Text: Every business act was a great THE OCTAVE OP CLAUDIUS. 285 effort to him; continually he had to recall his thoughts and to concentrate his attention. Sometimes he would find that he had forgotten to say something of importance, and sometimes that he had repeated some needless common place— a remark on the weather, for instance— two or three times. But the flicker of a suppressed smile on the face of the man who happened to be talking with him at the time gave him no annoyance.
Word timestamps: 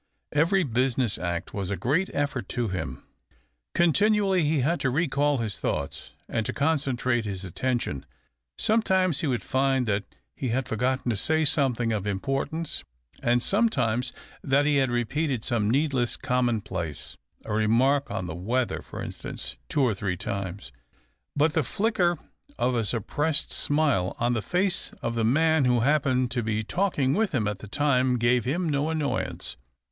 Every 0.31 0.63
business 0.63 1.19
act 1.19 1.53
was 1.53 1.69
a 1.69 1.75
great 1.75 2.07
THE 2.07 2.13
OCTAVE 2.13 2.21
OP 2.21 2.31
CLAUDIUS. 2.31 2.47
285 2.49 2.73
effort 2.73 2.73
to 2.73 2.77
him; 2.79 3.03
continually 3.75 4.43
he 4.45 4.59
had 4.61 4.79
to 4.79 4.89
recall 4.89 5.37
his 5.37 5.59
thoughts 5.59 6.13
and 6.27 6.43
to 6.47 6.51
concentrate 6.53 7.25
his 7.25 7.45
attention. 7.45 8.07
Sometimes 8.57 9.21
he 9.21 9.27
would 9.27 9.43
find 9.43 9.85
that 9.85 10.05
he 10.35 10.49
had 10.49 10.67
forgotten 10.67 11.11
to 11.11 11.15
say 11.15 11.45
something 11.45 11.93
of 11.93 12.07
importance, 12.07 12.83
and 13.21 13.43
sometimes 13.43 14.11
that 14.43 14.65
he 14.65 14.77
had 14.77 14.89
repeated 14.89 15.45
some 15.45 15.69
needless 15.69 16.17
common 16.17 16.61
place— 16.61 17.15
a 17.45 17.53
remark 17.53 18.09
on 18.09 18.25
the 18.25 18.33
weather, 18.33 18.81
for 18.81 19.03
instance— 19.03 19.55
two 19.69 19.83
or 19.83 19.93
three 19.93 20.17
times. 20.17 20.71
But 21.35 21.53
the 21.53 21.61
flicker 21.61 22.17
of 22.57 22.73
a 22.73 22.85
suppressed 22.85 23.53
smile 23.53 24.15
on 24.19 24.33
the 24.33 24.41
face 24.41 24.93
of 25.03 25.13
the 25.13 25.23
man 25.23 25.65
who 25.65 25.81
happened 25.81 26.31
to 26.31 26.41
be 26.41 26.63
talking 26.63 27.13
with 27.13 27.35
him 27.35 27.47
at 27.47 27.59
the 27.59 27.67
time 27.67 28.17
gave 28.17 28.45
him 28.45 28.67
no 28.67 28.89
annoyance. 28.89 29.57